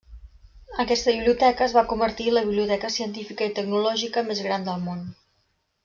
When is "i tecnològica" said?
3.51-4.25